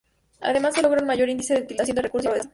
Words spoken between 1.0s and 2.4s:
un mayor índice de utilización de recursos y ahorro